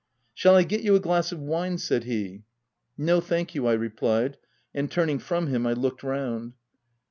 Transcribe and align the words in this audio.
"Shall 0.33 0.55
I 0.55 0.63
get 0.63 0.81
you 0.81 0.95
a 0.95 0.99
glass 0.99 1.31
of 1.31 1.37
wine? 1.39 1.73
v 1.73 1.77
said 1.77 2.05
he. 2.05 2.41
"No, 2.97 3.21
thank 3.21 3.53
you," 3.53 3.67
I 3.67 3.73
replied; 3.73 4.37
and 4.73 4.89
turning 4.89 5.19
from 5.19 5.45
him, 5.45 5.67
I 5.67 5.73
looked 5.73 6.01
round. 6.01 6.53